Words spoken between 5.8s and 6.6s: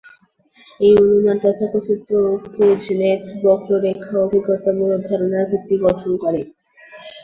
গঠন করে।